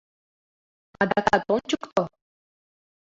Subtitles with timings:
[1.01, 2.03] Адакат ончыкто!